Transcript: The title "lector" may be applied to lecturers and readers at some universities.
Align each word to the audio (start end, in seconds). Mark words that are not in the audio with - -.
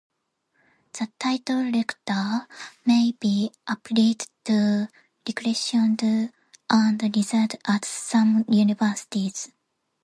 The 0.93 1.11
title 1.19 1.61
"lector" 1.69 2.47
may 2.87 3.11
be 3.19 3.51
applied 3.67 4.23
to 4.45 4.89
lecturers 5.27 5.73
and 5.73 6.33
readers 7.03 7.35
at 7.67 7.85
some 7.85 8.43
universities. 8.47 9.51